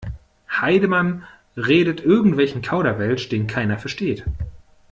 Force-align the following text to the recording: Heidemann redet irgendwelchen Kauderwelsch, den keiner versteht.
Heidemann 0.51 1.25
redet 1.55 2.03
irgendwelchen 2.03 2.63
Kauderwelsch, 2.63 3.29
den 3.29 3.45
keiner 3.45 3.77
versteht. 3.77 4.25